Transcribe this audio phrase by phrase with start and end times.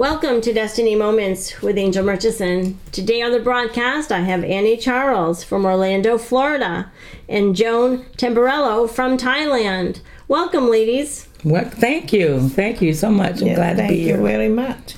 [0.00, 2.78] Welcome to Destiny Moments with Angel Murchison.
[2.90, 6.90] Today on the broadcast, I have Annie Charles from Orlando, Florida,
[7.28, 10.00] and Joan Tamburello from Thailand.
[10.26, 11.28] Welcome, ladies.
[11.44, 12.48] Well, thank you.
[12.48, 13.42] Thank you so much.
[13.42, 13.88] I'm Yeah, glad to be here.
[13.88, 14.38] thank be you here.
[14.38, 14.94] very much.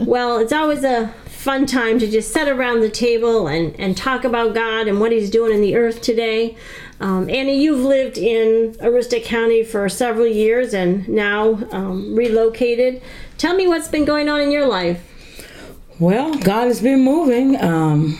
[0.06, 4.22] Well, it's always a fun time to just sit around the table and, and talk
[4.24, 6.58] about God and what He's doing in the earth today.
[7.00, 13.00] Um, Annie, you've lived in Aroostook County for several years and now um, relocated.
[13.42, 15.02] Tell me what's been going on in your life.
[15.98, 17.60] Well, God has been moving.
[17.60, 18.16] Um,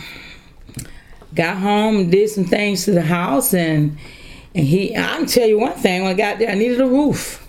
[1.33, 3.97] got home, did some things to the house, and
[4.53, 4.93] and he.
[4.97, 6.01] I can tell you one thing.
[6.01, 7.47] When I got there, I needed a roof.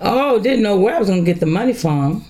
[0.00, 2.24] Oh, didn't know where I was gonna get the money from.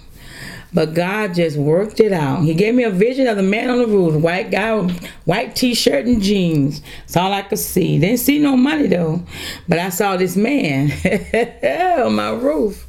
[0.72, 2.40] But God just worked it out.
[2.40, 5.54] He gave me a vision of the man on the roof, white guy, with white
[5.54, 6.80] t-shirt and jeans.
[7.00, 7.98] That's all I could see.
[7.98, 9.22] Didn't see no money though,
[9.68, 10.92] but I saw this man
[12.00, 12.86] on my roof.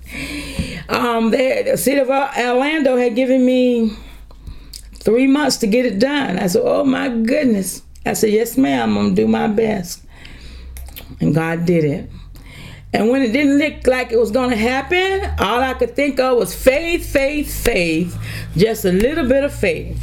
[0.90, 3.96] Um, they, the city of Orlando had given me
[4.96, 6.40] three months to get it done.
[6.40, 8.98] I said, "Oh my goodness!" I said, "Yes, ma'am.
[8.98, 10.04] I'm gonna do my best,"
[11.20, 12.10] and God did it.
[12.94, 16.20] And when it didn't look like it was going to happen, all I could think
[16.20, 18.18] of was faith, faith, faith,
[18.56, 20.02] just a little bit of faith.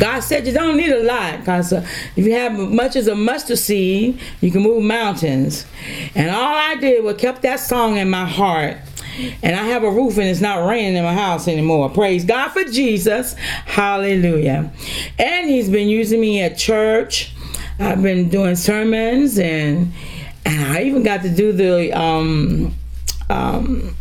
[0.00, 3.14] God said you don't need a lot because uh, if you have much as a
[3.14, 5.66] mustard seed, you can move mountains.
[6.14, 8.78] And all I did was kept that song in my heart.
[9.42, 11.90] And I have a roof and it's not raining in my house anymore.
[11.90, 13.34] Praise God for Jesus.
[13.34, 14.72] Hallelujah.
[15.18, 17.34] And He's been using me at church.
[17.78, 19.92] I've been doing sermons and
[20.44, 22.74] and I even got to do the um
[23.30, 23.94] um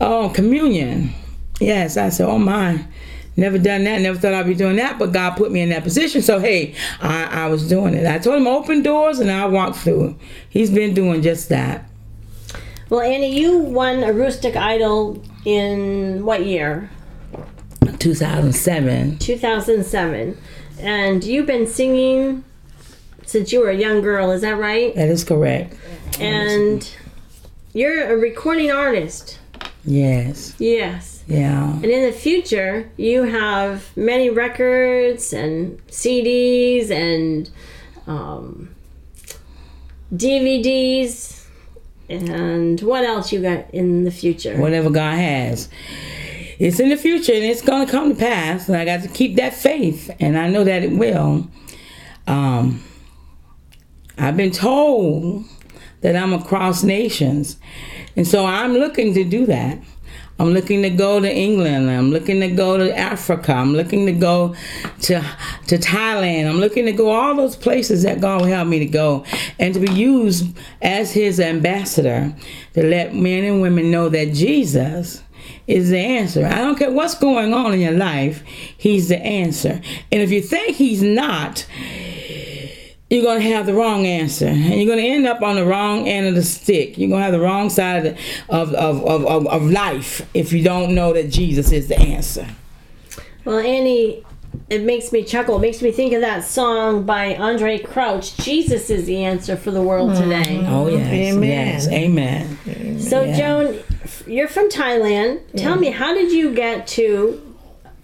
[0.00, 1.10] oh communion.
[1.60, 2.84] Yes, I said, oh my,
[3.36, 4.00] never done that.
[4.00, 6.22] Never thought I'd be doing that, but God put me in that position.
[6.22, 8.06] So hey, I, I was doing it.
[8.06, 10.16] I told him open doors and I walked through.
[10.48, 11.85] He's been doing just that.
[12.88, 16.88] Well, Annie, you won Aroostook Idol in what year?
[17.98, 19.18] 2007.
[19.18, 20.38] 2007.
[20.78, 22.44] And you've been singing
[23.24, 24.94] since you were a young girl, is that right?
[24.94, 25.74] That is correct.
[26.20, 26.88] And
[27.72, 29.40] you're a recording artist.
[29.84, 30.54] Yes.
[30.58, 31.24] Yes.
[31.26, 31.72] Yeah.
[31.72, 37.50] And in the future, you have many records and CDs and
[38.06, 38.74] um,
[40.14, 41.45] DVDs.
[42.08, 44.56] And what else you got in the future?
[44.56, 45.68] whatever God has.
[46.58, 48.68] It's in the future and it's going to come to pass.
[48.68, 51.48] And I got to keep that faith, and I know that it will.
[52.26, 52.82] Um,
[54.18, 55.44] I've been told
[56.00, 57.58] that I'm across nations,
[58.16, 59.78] and so I'm looking to do that.
[60.38, 61.90] I'm looking to go to England.
[61.90, 63.52] I'm looking to go to Africa.
[63.52, 64.54] I'm looking to go
[65.02, 65.24] to
[65.68, 66.48] to Thailand.
[66.48, 69.24] I'm looking to go all those places that God will help me to go
[69.58, 72.34] and to be used as his ambassador
[72.74, 75.22] to let men and women know that Jesus
[75.66, 76.46] is the answer.
[76.46, 78.42] I don't care what's going on in your life,
[78.76, 79.80] he's the answer.
[80.12, 81.66] And if you think he's not,
[83.10, 85.64] you're going to have the wrong answer and you're going to end up on the
[85.64, 88.18] wrong end of the stick you're going to have the wrong side of,
[88.48, 92.46] of, of, of, of, of life if you don't know that jesus is the answer
[93.44, 94.24] Well, Annie,
[94.68, 95.56] it makes me chuckle.
[95.58, 99.70] It makes me think of that song by Andraé Crouch, Jesus is the answer for
[99.70, 100.22] the world mm-hmm.
[100.22, 100.64] today.
[100.66, 101.42] oh yes Amen.
[101.48, 103.36] yes amen So, Yeah.
[103.38, 103.78] Joan,
[104.26, 105.42] you're from Thailand.
[105.56, 107.45] Tell me, how did you get to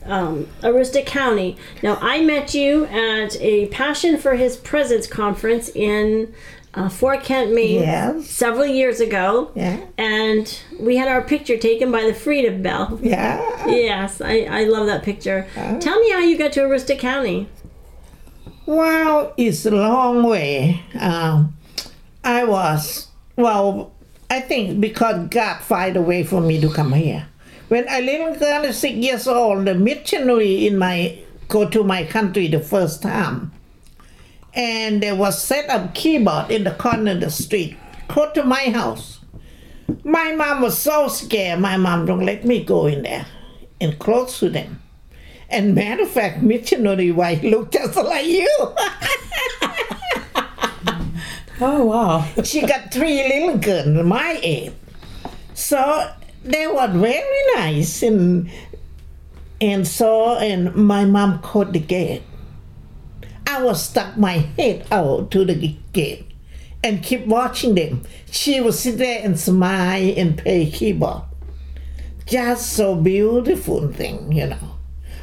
[0.05, 1.57] um, Aroostook County?
[1.83, 6.35] Now, I met you at a Passion for His Presence conference in
[6.75, 9.51] uh, Fort Kent, Maine, several years ago.
[9.55, 9.85] Yeah.
[9.99, 12.99] And we had our picture taken by the Freedom Bell.
[13.03, 13.67] Yeah.
[13.67, 15.47] Yes, I, I love that picture.
[15.55, 17.49] Tell me how you got to Aroostook County.
[18.65, 20.83] Well, it's a long way.
[20.99, 21.57] Um,
[22.25, 23.93] I was, well,
[24.31, 27.27] I think because God find a way for me to come here.
[27.72, 31.16] When I little girl, six years old, the missionary in my,
[31.49, 33.50] go to my country the first time.
[34.53, 37.78] And there was set up keyboard in the corner of the street,
[38.09, 39.21] close to my house.
[40.05, 41.60] My mom was so scared.
[41.60, 43.25] My mom don't let me go in there
[43.81, 44.83] and close to them.
[45.48, 48.54] And matter of fact, missionary wife looked just like you.
[51.63, 54.74] oh wow she got three little girls my age.
[55.54, 56.13] So
[56.44, 58.50] they were very nice and
[59.60, 62.22] and so and my mom caught the gate.
[63.47, 66.27] I was stuck my head out to the gate
[66.83, 68.03] and keep watching them.
[68.30, 71.22] She would sit there and smile and play keyboard.
[72.27, 74.78] Just so beautiful thing, you know.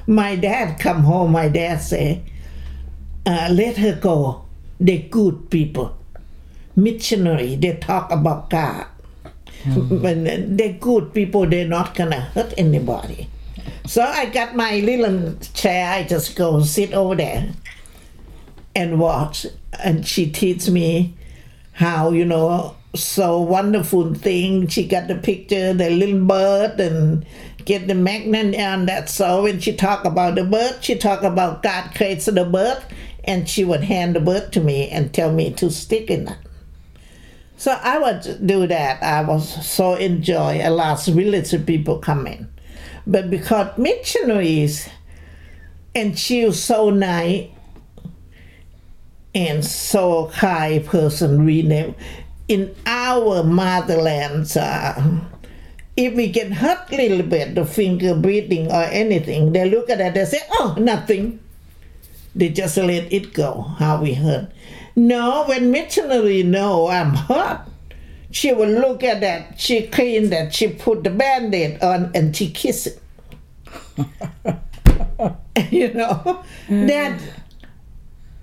[0.08, 2.24] My dad come home, my dad say,
[3.26, 4.46] uh, let her go.
[4.80, 5.98] They good people.
[6.76, 8.88] Missionary, they talk about God.
[9.66, 10.24] But
[10.58, 13.30] they're good people, they're not gonna hurt anybody.
[13.86, 15.92] So I got my little chair.
[15.92, 17.50] I just go sit over there
[18.76, 19.48] and watch.
[19.84, 21.16] And she teach me
[21.74, 24.68] how you know so wonderful thing.
[24.68, 27.26] She got the picture, the little bird, and
[27.66, 29.10] get the magnet on that.
[29.10, 32.84] So when she talk about the bird, she talk about God creates the bird,
[33.24, 36.38] and she would hand the bird to me and tell me to stick in it.
[37.60, 39.04] So I would do that.
[39.04, 40.62] I was so enjoy.
[40.64, 42.48] A lot of religious people coming.
[43.06, 44.88] but because missionaries,
[45.94, 47.50] and she was so nice
[49.36, 51.94] and so kind person we know
[52.48, 54.96] in our motherland uh,
[55.98, 60.00] if we get hurt a little bit the finger bleeding or anything they look at
[60.00, 61.40] it they say oh nothing
[62.34, 64.50] they just let it go how we hurt
[65.00, 67.62] no when missionary know i'm hurt
[68.32, 72.50] she will look at that she clean that she put the band-aid on and she
[72.50, 73.02] kiss it.
[75.72, 76.44] You know?
[76.68, 76.88] Mm.
[76.88, 77.20] That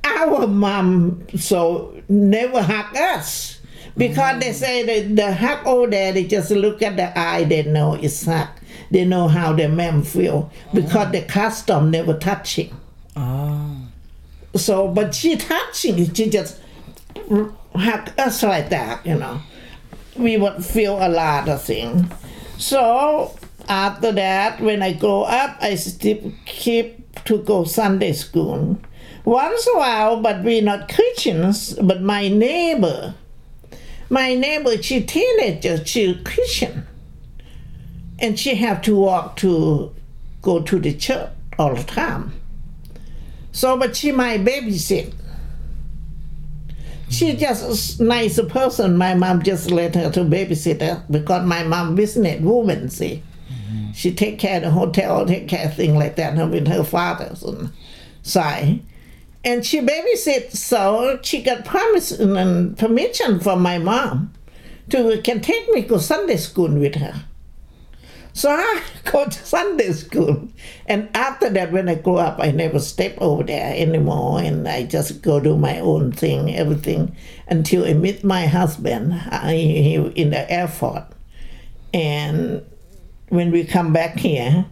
[0.05, 3.61] our mom so never hug us.
[3.97, 4.55] Because they mm.
[4.55, 8.26] say that the hug over there they just look at the eye they know it's
[8.26, 8.49] hug
[8.91, 10.53] they know how the mom feel.
[10.75, 11.12] Because mm.
[11.12, 12.75] the custom never touching
[13.17, 13.23] Oh.
[13.23, 13.86] Ah.
[14.56, 16.61] So but she touching she just
[17.75, 19.41] hug us like that you know
[20.17, 22.11] we would feel a lot of things
[22.58, 23.37] so
[23.69, 28.79] after that when i grow up i still keep to go sunday school
[29.26, 31.75] once a while, but we're not Christians.
[31.75, 33.14] But my neighbor,
[34.08, 36.87] my neighbor, she teenager, she Christian,
[38.19, 39.93] and she have to walk to
[40.41, 42.36] go to the church all the time.
[43.56, 45.14] So, but she my babysit.
[47.08, 48.97] She just a nice person.
[48.99, 52.91] My mom just let her to babysit her because my mom business woman.
[52.91, 53.93] See, mm-hmm.
[53.93, 56.37] she take care of the hotel, take care of things like that.
[56.50, 57.70] With her father's and
[58.23, 58.82] side
[59.47, 64.35] and she babysit so she got promise and permission from my mom
[64.91, 67.25] to can take me to Sunday school with her.
[68.37, 70.49] So I go to Sunday school.
[70.85, 74.41] And after that, when I grew up, I never step over there anymore.
[74.41, 77.17] And I just go do my own thing, everything,
[77.49, 81.05] until I meet my husband uh, I, he, in the airport.
[81.94, 82.62] And
[83.31, 84.67] when we come back here,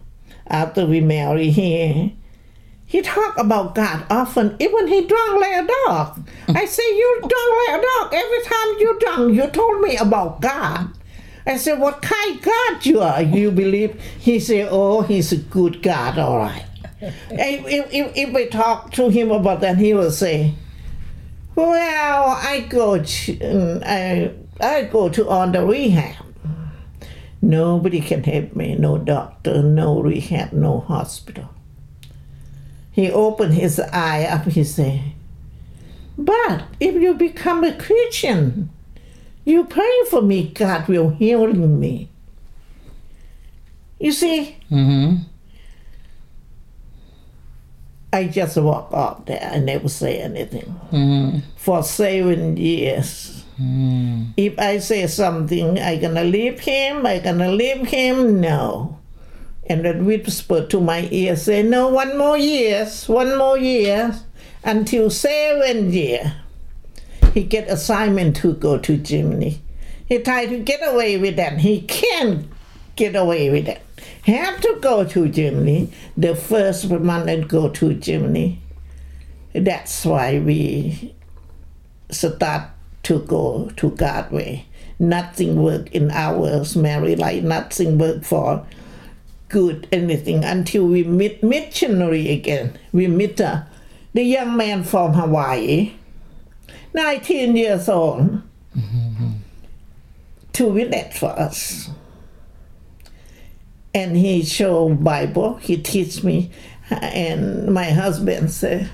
[0.45, 2.11] after we marry here,
[2.85, 6.29] he talk about God often, even he drunk like a dog.
[6.49, 8.13] I say, you drunk like a dog.
[8.13, 10.94] Every time you drunk, you told me about God.
[11.45, 13.21] I said, what kind God you are?
[13.21, 13.99] You believe?
[14.19, 16.65] He said, oh, he's a good God, all right.
[17.01, 20.55] if, if, if we talk to him about that, he will say,
[21.55, 26.25] well, I go to, I, I go to on the rehab.
[27.41, 31.49] Nobody can help me, no doctor, no rehab, no hospital.
[32.91, 35.01] He opened his eye up, he said,
[36.17, 38.69] But if you become a Christian,
[39.45, 42.09] you pray for me, God will heal me.
[43.99, 45.23] You see, Mm-hmm.
[48.11, 49.43] I just walk up there.
[49.53, 50.73] I never say anything.
[50.91, 51.39] Mm-hmm.
[51.57, 53.43] For seven years.
[53.59, 54.31] Mm.
[54.37, 58.99] If I say something, I gonna leave him, I gonna leave him, no.
[59.67, 64.15] And that whisper to my ear, say, no, one more years, one more year,
[64.63, 66.44] until seven year.
[67.35, 69.61] He get assignment to go to Germany.
[70.07, 71.59] He tried to get away with that.
[71.59, 72.47] He can't
[72.95, 73.81] get away with it.
[74.23, 75.91] Have to go to Germany.
[76.15, 78.61] The first month and go to Germany.
[79.53, 81.13] That's why we
[82.09, 82.69] start
[83.03, 84.65] to go to God way.
[84.97, 87.43] Nothing work in our married life.
[87.43, 88.65] Nothing work for
[89.49, 92.79] good anything until we meet missionary again.
[92.93, 93.63] We meet uh,
[94.13, 95.95] the young man from Hawaii,
[96.95, 98.41] 19 years old,
[100.53, 101.89] to witness for us.
[103.93, 106.51] And he show Bible, he teach me,
[106.89, 108.89] and my husband said,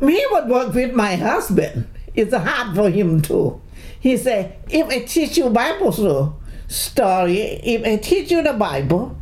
[0.00, 1.88] he would work with my husband.
[2.14, 3.60] It's hard for him too.
[3.98, 6.36] He said, if I teach you Bible so,
[6.68, 9.16] story, if I teach you the Bible,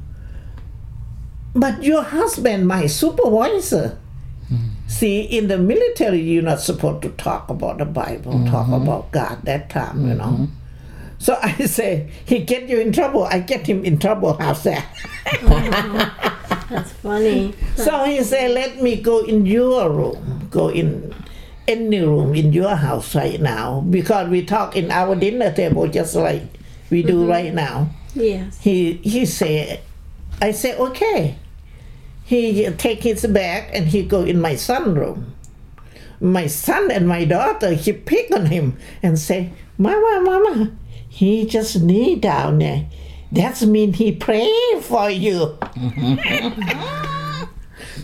[1.55, 3.99] but your husband, my supervisor,
[4.87, 8.50] see, in the military, you're not supposed to talk about the Bible, mm-hmm.
[8.50, 10.25] talk about God that time, you know.
[10.25, 10.45] Mm-hmm.
[11.19, 14.87] So I say, he get you in trouble, I get him in trouble, how's that?
[16.71, 17.55] That's funny.
[17.76, 21.14] So he said, let me go in your room, go in
[21.69, 26.14] any room in your house right now, because we talk in our dinner table just
[26.14, 26.43] like
[26.90, 27.31] we do mm-hmm.
[27.31, 27.88] right now.
[28.14, 28.59] Yes.
[28.61, 29.81] He he said,
[30.40, 31.37] I say, okay.
[32.26, 35.37] He take his bag and he go in my son room.
[36.21, 40.73] My son and my daughter, he pick on him and say, Mama, Mama,
[41.09, 42.87] he just knee down there.
[43.30, 44.50] That's mean he pray
[44.83, 45.56] for you.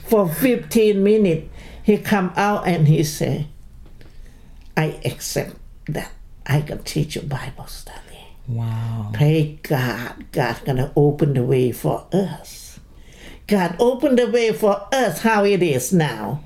[0.04, 1.48] for 15 minutes,
[1.82, 3.48] he come out and he say,
[4.76, 6.12] I accept that
[6.46, 7.98] I can teach you Bible study.
[8.46, 9.10] Wow.
[9.12, 12.62] Pray God, God gonna open the way for us.
[13.52, 16.42] God open the way for us how it is now.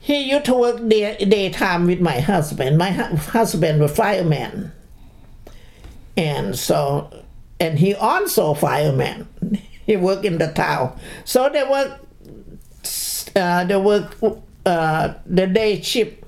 [0.00, 2.76] He used to work day, daytime with my husband.
[2.76, 4.70] My hu- husband was fireman.
[6.14, 7.24] And so,
[7.58, 9.28] and he also fireman.
[9.86, 10.98] He worked in the town.
[11.26, 12.00] So they work,
[13.36, 14.14] uh, they work
[14.64, 16.24] uh, the day shift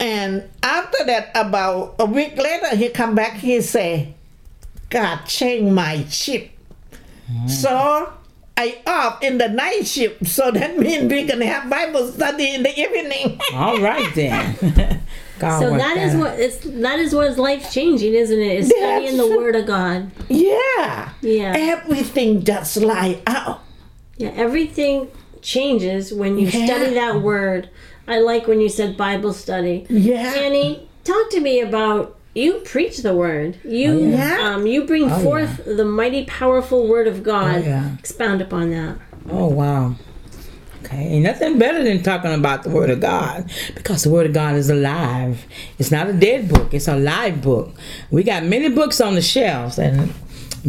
[0.00, 3.34] and after that, about a week later, he come back.
[3.34, 4.14] He say,
[4.88, 6.04] "God changed my
[7.46, 8.12] shift." So
[8.56, 10.26] I off in the night shift.
[10.26, 13.40] So that means we can have Bible study in the evening.
[13.54, 15.00] All right then.
[15.40, 16.20] God So that is out.
[16.20, 18.58] what it's that is what is life changing, isn't it?
[18.58, 20.10] Is studying the Word of God.
[20.28, 21.54] yeah, Yeah.
[21.56, 23.60] everything does lie out.
[24.16, 25.08] Yeah, everything
[25.42, 26.66] changes when you Yeah.
[26.66, 27.68] study that Word.
[28.06, 29.86] I like when you said Bible study.
[29.90, 33.58] Yeah, Annie, talk to me about you preach the Word.
[33.64, 34.54] You yeah.
[34.54, 37.56] um you bring Oh, forth the mighty powerful Word of God.
[37.56, 37.94] Oh, yeah.
[37.98, 38.98] Expound upon that.
[39.30, 39.94] Oh wow.
[40.84, 44.34] Okay, ain't nothing better than talking about the Word of God because the Word of
[44.34, 45.46] God is alive.
[45.78, 47.74] It's not a dead book; it's a live book.
[48.10, 50.12] We got many books on the shelves, and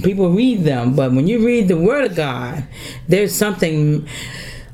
[0.04, 0.96] people read them.
[0.96, 2.66] But when you read the Word of God,
[3.10, 4.08] there's something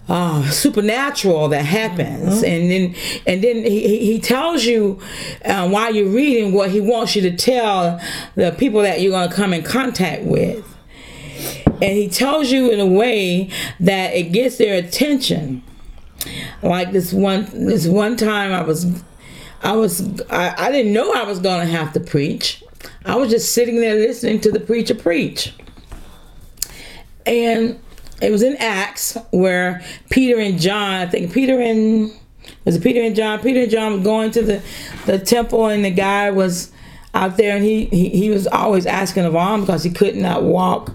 [0.09, 4.99] uh, supernatural that happens, and then and then he, he- tells you
[5.45, 7.99] uh, while you're reading what he wants you to tell
[8.35, 10.67] the people that you're going to come in contact with.
[11.65, 15.63] And he tells you in a way that it gets their attention.
[16.61, 18.85] Like this one this one time i was
[19.63, 22.63] i was i, I didn't know i was gonna have to preach.
[23.05, 25.53] I was just sitting there listening to the preacher preach.
[27.25, 27.79] And
[28.21, 32.11] it was in acts where peter and john i think peter and
[32.65, 34.61] was it peter and john peter and john were going to the
[35.05, 36.71] the temple and the guy was
[37.13, 40.43] out there and he he, he was always asking of alms because he could not
[40.43, 40.91] walk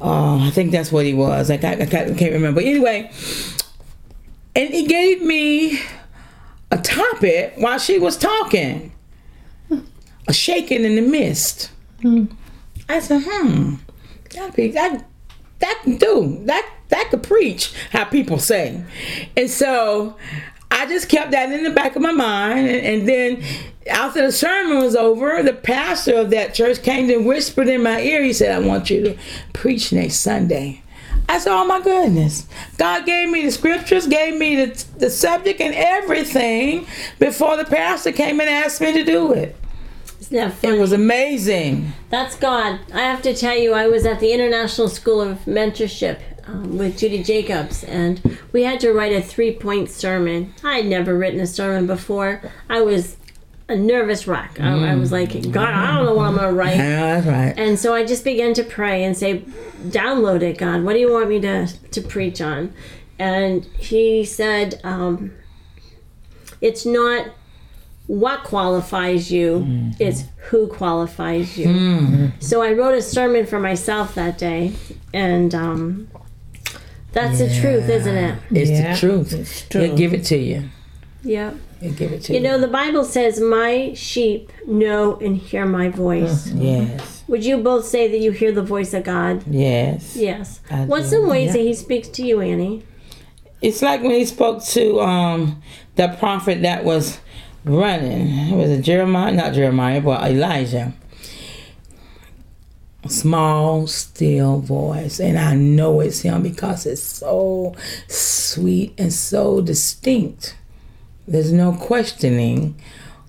[0.00, 1.48] uh, I think that's what he was.
[1.48, 2.60] Like, I, I can't I can't remember.
[2.60, 3.10] Anyway,
[4.54, 5.80] and he gave me
[6.70, 8.92] a topic while she was talking.
[10.26, 11.70] A shaking in the mist.
[12.88, 13.74] I said, hmm,
[14.30, 15.04] that'd be that
[15.64, 18.84] that can do that that could preach how people say,
[19.36, 20.16] and so
[20.70, 23.42] I just kept that in the back of my mind, and, and then
[23.88, 28.00] after the sermon was over, the pastor of that church came and whispered in my
[28.00, 28.22] ear.
[28.22, 29.16] He said, "I want you to
[29.52, 30.82] preach next Sunday."
[31.28, 35.60] I said, "Oh my goodness!" God gave me the scriptures, gave me the the subject
[35.60, 36.86] and everything
[37.18, 39.56] before the pastor came and asked me to do it.
[40.34, 40.76] Funny?
[40.76, 41.92] It was amazing.
[42.10, 42.80] That's God.
[42.92, 46.98] I have to tell you, I was at the International School of Mentorship um, with
[46.98, 50.52] Judy Jacobs, and we had to write a three point sermon.
[50.62, 52.42] I had never written a sermon before.
[52.68, 53.16] I was
[53.68, 54.60] a nervous wreck.
[54.60, 56.76] I, I was like, God, I don't know what I'm going to write.
[56.76, 57.54] Yeah, that's right.
[57.56, 59.40] And so I just began to pray and say,
[59.84, 60.82] download it, God.
[60.82, 62.74] What do you want me to, to preach on?
[63.18, 65.32] And he said, um,
[66.60, 67.28] it's not
[68.06, 69.66] what qualifies you,
[69.98, 72.30] is who qualifies you.
[72.38, 74.72] So I wrote a sermon for myself that day.
[75.14, 76.08] And um,
[77.12, 78.38] that's the truth, isn't it?
[78.50, 79.32] It's Yeah, the truth.
[79.32, 79.82] it's true.
[79.82, 80.68] He'll give it to you.
[81.22, 81.54] Yeah.
[81.80, 82.44] He'll give it to You you.
[82.44, 86.48] know, the Bible says, My sheep know and hear my voice.
[86.48, 89.44] yes, Would you both say that you hear the voice of God?
[89.46, 90.14] yes.
[90.16, 90.60] Yes.
[90.70, 91.52] I What's do, some ways yeah.
[91.52, 92.84] that He speaks to you, Annie?
[93.62, 95.62] It's like when he spoke to um
[95.96, 97.18] the prophet that was
[97.64, 98.28] running.
[98.52, 99.32] It Was it Jeremiah?
[99.32, 100.92] Not Jeremiah, but Elijah.
[103.06, 107.74] Small, still voice, and I know it's him because it's so
[108.08, 110.56] sweet and so distinct.
[111.28, 112.80] There's no questioning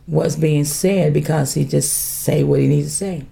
[0.05, 1.91] what's being said because he just
[2.23, 3.25] say what he needs to say.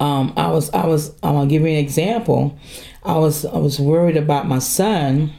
[0.00, 2.58] um, I was I was I'm gonna give you an example.
[3.04, 5.32] I was I was worried about my son.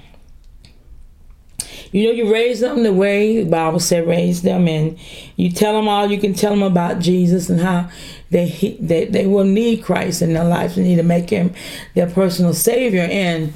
[1.91, 4.97] You know, you raise them the way the Bible said raise them, and
[5.35, 7.89] you tell them all you can tell them about Jesus and how
[8.29, 10.75] they he- they they will need Christ in their lives.
[10.75, 11.53] They need to make Him
[11.95, 13.53] their personal Savior, and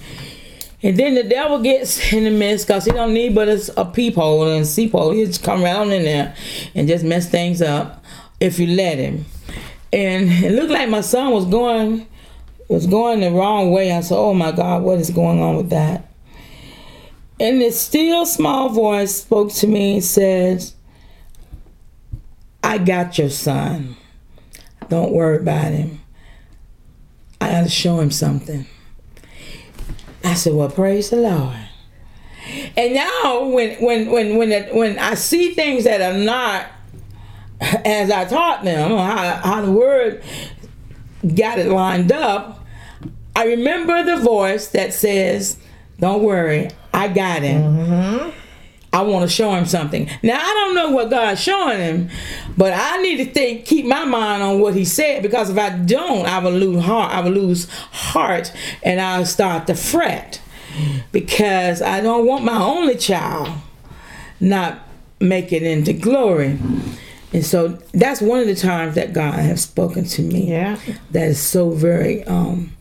[0.84, 3.86] and then the devil gets in the midst because he don't need but a, a
[3.86, 5.12] peephole and a seephole.
[5.12, 6.36] He just come around in there
[6.74, 8.04] and just mess things up
[8.40, 9.26] if you let him.
[9.94, 12.08] and it looked like my son was going
[12.70, 13.92] was going the wrong way.
[13.92, 16.08] I said, "Oh my God, what is going on with that?"
[17.42, 20.76] And this still small voice spoke to me and says,
[22.64, 23.98] "I got your son.
[24.90, 26.02] Don't worry about him.
[27.40, 28.68] I got to show him something."
[30.24, 31.58] I said, "Well, praise the Lord."
[32.78, 36.68] And now, when when when when it, when I see things that are not
[37.60, 40.24] as I taught them, how, how the word
[41.36, 42.64] got it lined up,
[43.36, 45.58] I remember the voice that says,
[46.00, 46.70] Don't worry,
[47.02, 48.32] I got him.
[48.94, 50.08] I want to show him something.
[50.22, 52.10] Now I don't know what God's showing him,
[52.58, 55.70] but I need to think, keep my mind on what He said because if I
[55.70, 57.12] don't, I will lose heart.
[57.12, 58.54] I will lose heart,
[58.84, 60.42] and I'll start to fret
[61.12, 63.50] because I don't want my only child
[64.40, 64.80] not
[65.20, 66.60] making into glory.
[67.34, 70.50] And so that's one of the times that God has spoken to me.
[70.50, 70.78] Yeah.
[71.12, 72.74] That is so very um,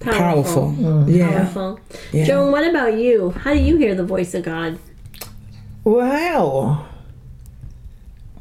[0.00, 0.70] powerful.
[0.70, 1.10] Mm-hmm.
[1.10, 1.30] Yeah.
[1.30, 1.80] Powerful.
[2.12, 2.24] Yeah.
[2.26, 3.30] Joan, what about you?
[3.30, 4.78] How do you hear the voice of God?
[5.84, 6.86] Well,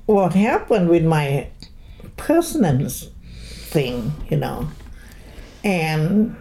[0.05, 1.49] what happened with my
[2.17, 4.69] personal thing, you know,
[5.63, 6.35] and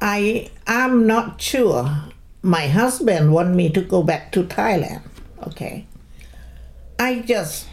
[0.00, 1.88] I'm not sure.
[2.42, 5.02] My husband want me to go back to Thailand.
[5.46, 5.86] Okay,
[6.98, 7.66] I just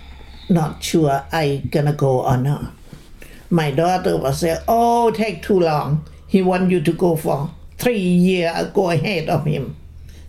[0.49, 2.73] not sure I gonna go or not.
[3.49, 6.05] My daughter was say, "Oh, take too long.
[6.27, 8.67] He want you to go for three years.
[8.73, 9.75] Go ahead of him."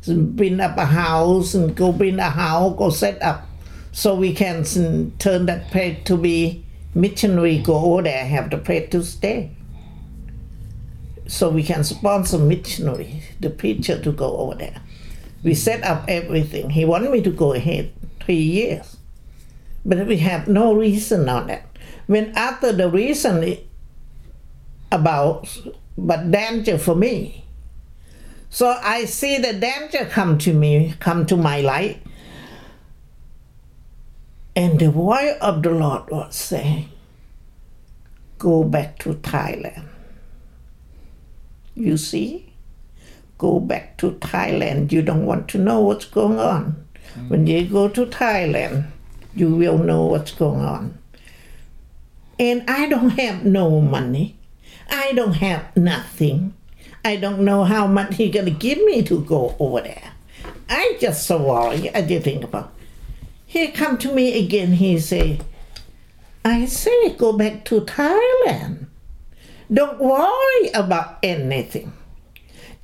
[0.08, 3.46] bring up a house and go bring a house, go set up,
[3.92, 4.64] so we can
[5.18, 7.58] turn that place to be missionary.
[7.58, 9.50] Go over there, have the place to stay,
[11.26, 14.80] so we can sponsor missionary, the preacher to go over there.
[15.42, 16.70] We set up everything.
[16.70, 18.96] He wanted me to go ahead three years,
[19.84, 21.69] but we have no reason on that.
[22.10, 23.56] When after the reason
[24.90, 25.46] about,
[25.96, 27.44] but danger for me.
[28.50, 31.98] So I see the danger come to me, come to my life
[34.56, 36.90] And the voice of the Lord was saying,
[38.38, 39.86] Go back to Thailand.
[41.74, 42.52] You see?
[43.38, 44.92] Go back to Thailand.
[44.92, 46.84] You don't want to know what's going on.
[47.14, 47.28] Mm.
[47.28, 48.90] When you go to Thailand,
[49.34, 50.98] you will know what's going on.
[52.40, 54.38] And I don't have no money.
[54.88, 56.54] I don't have nothing.
[57.04, 60.12] I don't know how much he gonna give me to go over there.
[60.66, 61.90] I just so worried.
[61.94, 62.72] I did think about.
[63.44, 64.72] He come to me again.
[64.72, 65.40] He say,
[66.42, 68.86] "I say go back to Thailand.
[69.70, 71.92] Don't worry about anything.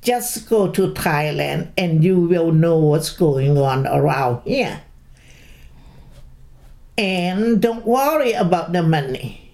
[0.03, 4.81] Just go to Thailand, and you will know what's going on around here.
[6.95, 9.46] And don't worry about the money."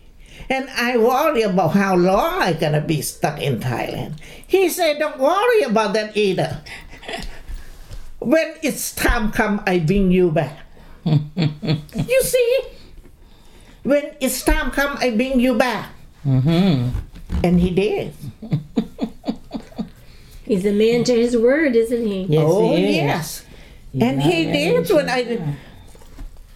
[0.53, 4.21] And I worry about how long I'm gonna be stuck in Thailand.
[4.45, 6.61] He said, "Don't worry about that either.
[8.19, 10.61] when it's time come, I bring you back."
[11.09, 12.49] you see,
[13.81, 15.89] when it's time come, I bring you back.
[16.21, 17.01] Mm-hmm.
[17.43, 18.13] And he did.
[20.45, 22.29] He's a man to his word, isn't he?
[22.29, 23.43] Yes, oh he yes,
[23.99, 25.57] and he did when I.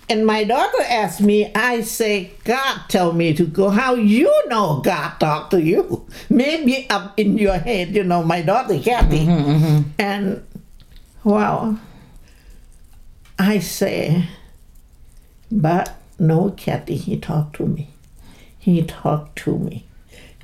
[0.09, 3.69] And my daughter asked me, I say, God tell me to go.
[3.69, 6.07] How you know God talk to you?
[6.29, 9.25] Maybe up in your head, you know, my daughter Kathy.
[9.25, 9.89] Mm-hmm, mm-hmm.
[9.99, 10.47] And
[11.25, 11.77] well,
[13.37, 14.29] I say,
[15.51, 17.89] but no, Kathy, he talked to me.
[18.57, 19.85] He talked to me.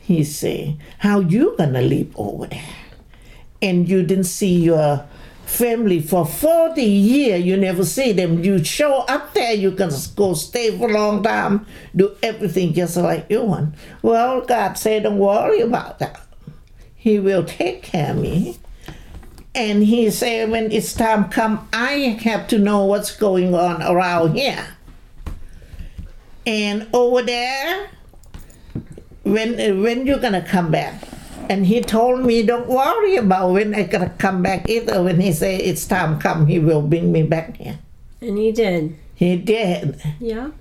[0.02, 2.76] He say, how you gonna live over there?
[3.62, 5.06] And you didn't see your
[5.54, 8.44] family for 40 years you never see them.
[8.44, 12.98] You show up there you can go stay for a long time do everything just
[12.98, 13.76] like you want.
[14.02, 16.22] Well god said don't worry about that.
[16.96, 18.58] He will take care of me.
[19.56, 24.36] And he said when it's time come i have to know what's going on around
[24.36, 24.66] here.
[26.46, 27.90] And over there
[29.24, 31.13] when when you gonna come back
[31.50, 35.32] and he told me don't worry about when i gonna come back either when he
[35.32, 37.80] say it's time come he will bring me back here
[38.22, 38.96] And he did.
[39.16, 40.52] he did Yeah.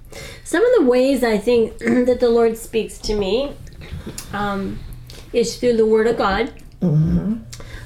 [0.44, 3.52] Some of the ways I think that the Lord speaks to me
[4.32, 4.78] um,
[5.32, 6.52] is through the Word of God.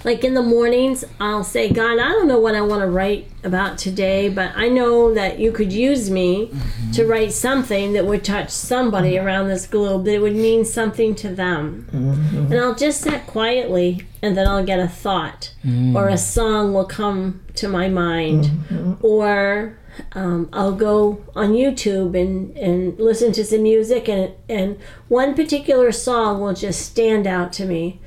[0.06, 3.28] Like in the mornings, I'll say, God, I don't know what I want to write
[3.42, 6.92] about today, but I know that you could use me mm-hmm.
[6.92, 9.26] to write something that would touch somebody mm-hmm.
[9.26, 11.88] around this globe, that it would mean something to them.
[11.90, 12.52] Mm-hmm.
[12.52, 15.96] And I'll just sit quietly, and then I'll get a thought, mm.
[15.96, 19.76] or a song will come to my mind, or
[20.12, 25.90] um, I'll go on YouTube and, and listen to some music, and, and one particular
[25.90, 28.00] song will just stand out to me.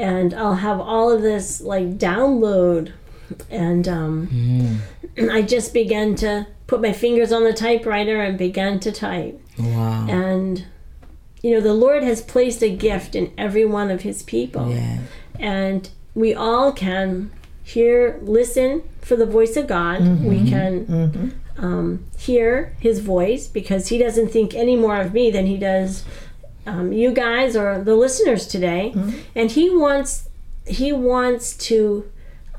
[0.00, 2.92] And I'll have all of this like download,
[3.50, 4.80] and um,
[5.30, 9.40] I just began to put my fingers on the typewriter and began to type.
[9.58, 10.06] Wow.
[10.08, 10.64] And
[11.42, 14.98] you know, the Lord has placed a gift in every one of His people Yeah.
[15.38, 17.30] and we all can
[17.62, 23.96] hear listen for the voice of god we can um, hear his voice because he
[23.98, 26.04] doesn't think any more of me than he does
[26.66, 28.94] um, you guys or the listeners today
[29.34, 30.28] and he wants
[30.66, 32.10] he wants to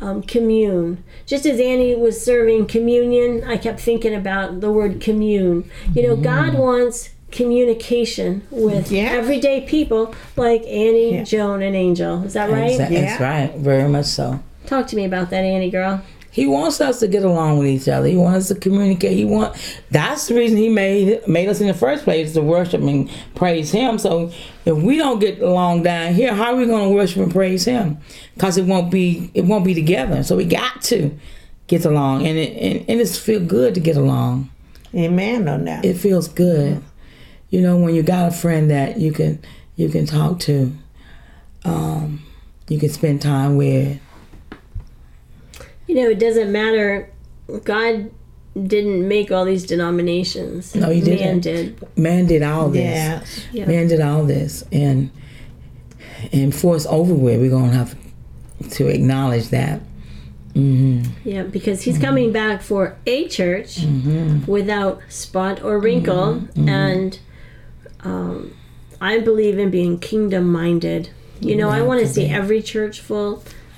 [0.01, 5.69] um, commune just as annie was serving communion i kept thinking about the word commune
[5.93, 9.03] you know god wants communication with Yeah.
[9.11, 11.23] everyday people like annie Yeah.
[11.23, 13.23] joan and angel is that right Exa- That's Yeah.
[13.23, 13.55] right.
[13.55, 14.39] Very much so.
[14.65, 17.89] talk to me about that annie girl He wants us to get along with each
[17.89, 18.07] other.
[18.07, 19.17] He wants us to communicate.
[19.17, 19.53] He want
[19.91, 23.69] that's the reason he made made us in the first place to worship and praise
[23.71, 23.99] him.
[23.99, 24.31] So
[24.63, 27.65] if we don't get along down here, how are we going to worship and praise
[27.65, 27.97] him?
[28.35, 30.23] Because it won't be it won't be together.
[30.23, 31.11] So we got to
[31.67, 34.49] get along, and it and, and it's feel good to get along.
[34.95, 35.83] Amen on that.
[35.83, 36.81] It feels good,
[37.49, 39.41] you know, when you got a friend that you can
[39.75, 40.73] you can talk to,
[41.65, 42.23] um,
[42.69, 43.99] you can spend time with.
[45.91, 47.09] You know it doesn't matter
[47.65, 48.09] god
[48.67, 51.19] didn't make all these denominations No, he didn't.
[51.25, 52.81] Man did Man did all this.
[52.81, 53.45] yes.
[53.51, 53.65] Yeah.
[53.65, 55.09] Man did all this, and
[56.31, 57.95] and before it's over with, we're gonna have
[58.71, 59.81] to acknowledge that.
[60.53, 61.11] Mm-hmm.
[61.27, 63.79] Yeah, because he's coming back for a church
[64.47, 67.19] without spot or wrinkle, and
[68.01, 68.53] um,
[68.99, 71.09] I believe in being kingdom minded.
[71.39, 73.37] You know, I want to see every church full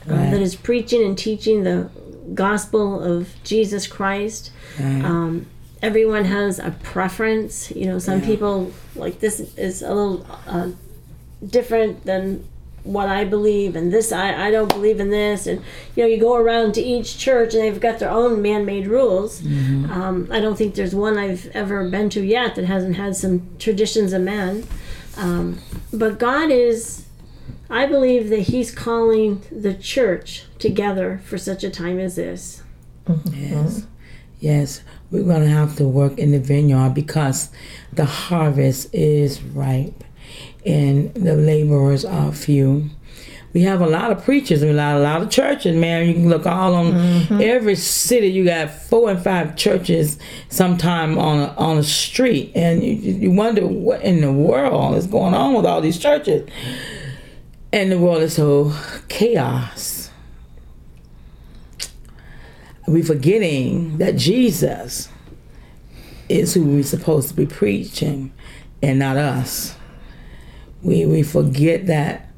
[0.09, 0.31] uh, Right.
[0.31, 1.89] that is preaching and teaching the
[2.33, 4.51] gospel of Jesus Christ.
[4.79, 5.03] Right.
[5.03, 5.45] Um,
[5.81, 7.71] everyone has a preference.
[7.71, 10.69] You know, some people like this is a little uh,
[11.45, 12.47] different than
[12.83, 15.47] what I believe, and this I, I don't believe in this.
[15.47, 15.61] And
[15.95, 19.41] you know, you go around to each church, and they've got their own man-made rules.
[19.45, 23.47] Um, I don't think there's one I've ever been to yet that hasn't had some
[23.57, 24.65] traditions of men.
[25.15, 25.59] Um,
[25.93, 27.05] but God is,
[27.73, 32.61] I believe that He's calling the church together for such a time as this.
[33.31, 33.87] Yes,
[34.39, 37.49] yes, we're gonna have to work in the vineyard because
[37.91, 40.03] the harvest is ripe,
[40.63, 42.91] and the laborers are few.
[43.53, 46.07] We have a lot of preachers, and a lot, a lot of churches, man.
[46.07, 47.41] You can look all on mm-hmm.
[47.41, 48.27] every city.
[48.27, 53.31] You got four and five churches, sometime on a, on a street, and you, you
[53.31, 56.47] wonder what in the world is going on with all these churches.
[57.73, 58.71] And the world is so
[59.07, 60.11] chaos.
[62.87, 65.09] We're forgetting that Jesus
[66.29, 68.31] is who we're supposed to be preaching,
[68.83, 69.75] and not us.
[70.83, 72.29] We we forget that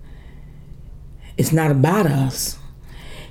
[1.38, 2.58] it's not about us.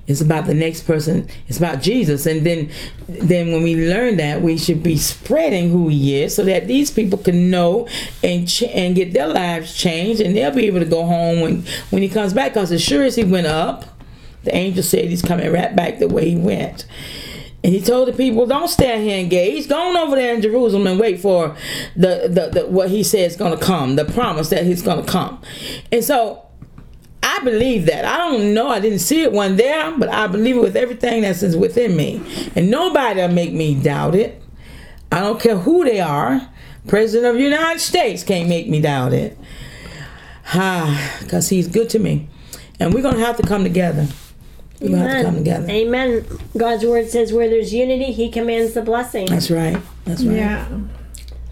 [0.07, 1.29] It's about the next person.
[1.49, 2.27] It's about Jesus.
[2.27, 2.71] And then
[3.09, 6.91] then when we learn that, we should be spreading who he is so that these
[6.91, 7.89] people can know
[8.23, 11.65] and ch- and get their lives changed and they'll be able to go home when
[11.91, 13.87] when he comes back cuz as sure as he went up,
[14.43, 16.85] the angel said he's coming right back the way he went.
[17.63, 19.71] And he told the people, "Don't stand here engaged.
[19.71, 21.57] Go on over there in Jerusalem and wait for
[21.97, 25.03] the, the, the what he says is going to come, the promise that he's going
[25.03, 25.41] to come."
[25.91, 26.44] And so,
[27.35, 28.05] I believe that.
[28.05, 28.69] I don't know.
[28.69, 32.23] I didn't see it one there, but I believe it with everything that's within me,
[32.55, 34.41] and nobody will make me doubt it.
[35.11, 36.49] I don't care who they are.
[36.87, 39.39] President of the United States can't make me doubt it.
[40.53, 42.29] Ah, because he's good to me,
[42.79, 44.07] and we're gonna have to come together.
[44.81, 45.69] We're gonna have to come together.
[45.71, 46.27] Amen.
[46.57, 49.27] God's word says where there's unity, He commands the blessing.
[49.27, 49.79] That's right.
[50.05, 50.37] That's right.
[50.37, 50.69] Yeah.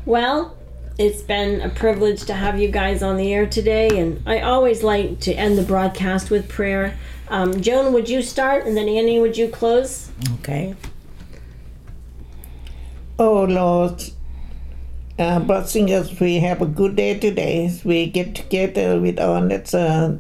[0.05, 0.57] Well,
[0.99, 4.83] it's been a privilege to have you guys on the air today, and I always
[4.83, 6.99] like to end the broadcast with prayer.
[7.29, 10.11] Um, Joan, would you start, and then Annie, would you close?
[10.41, 10.75] Okay.
[13.19, 14.03] Oh Lord,
[15.19, 16.19] uh, blessing us.
[16.21, 17.79] We have a good day today.
[17.85, 20.19] We get together with on that's uh,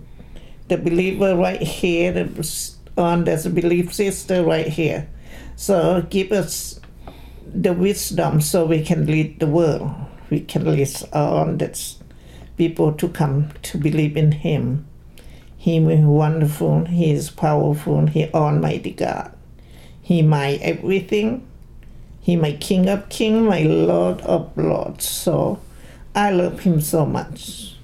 [0.68, 5.08] the believer right here, the, on that's a belief sister right here.
[5.56, 6.80] So give us
[7.44, 9.92] the wisdom so we can lead the world.
[10.32, 11.98] We can lead on that's
[12.56, 14.86] people to come to believe in Him.
[15.58, 16.86] He is wonderful.
[16.86, 18.06] He is powerful.
[18.06, 19.36] He Almighty God.
[20.00, 21.46] He my everything.
[22.22, 25.06] He my King of King, my Lord of Lords.
[25.06, 25.60] So
[26.14, 27.76] I love him so much.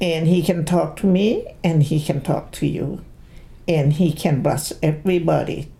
[0.00, 3.04] And he can talk to me and he can talk to you.
[3.68, 5.70] And he can bless everybody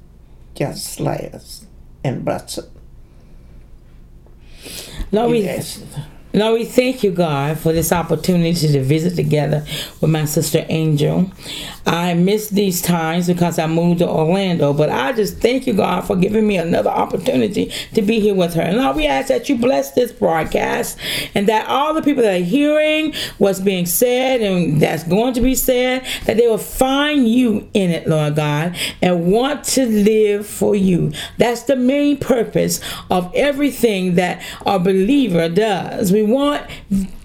[0.54, 1.64] just like us
[2.04, 2.68] and bless it.
[5.12, 5.82] Lord, we, Yes.
[6.34, 9.64] Lord, we thank you, God, for this opportunity to visit together
[10.00, 11.30] with my sister Angel.
[11.86, 16.02] I miss these times because I moved to Orlando, but I just thank you, God,
[16.02, 18.60] for giving me another opportunity to be here with her.
[18.60, 20.98] And Lord, we ask that you bless this broadcast
[21.34, 25.40] and that all the people that are hearing what's being said and that's going to
[25.40, 30.46] be said, that they will find you in it, Lord God, and want to live
[30.46, 31.12] for you.
[31.38, 36.12] That's the main purpose of everything that a believer does.
[36.12, 36.66] We want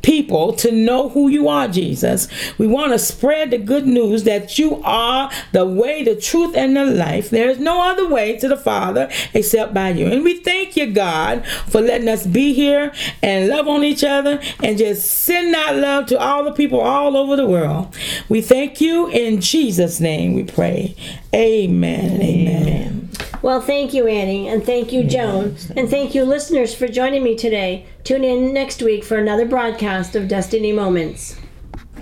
[0.03, 2.27] people to know who you are, Jesus.
[2.57, 6.75] We want to spread the good news that you are the way, the truth, and
[6.75, 7.29] the life.
[7.29, 10.07] There is no other way to the Father except by you.
[10.07, 14.41] And we thank you, God, for letting us be here and love on each other
[14.61, 17.95] and just send that love to all the people all over the world.
[18.29, 20.33] We thank you in Jesus' name.
[20.33, 20.95] We pray.
[21.33, 22.11] Amen.
[22.11, 23.02] and Amen.
[23.41, 27.35] Well, thank you, Annie, and thank you, Joan, and thank you, listeners, for joining me
[27.35, 27.85] today.
[28.03, 31.35] Tune in next week for another broadcast of Destiny Moments.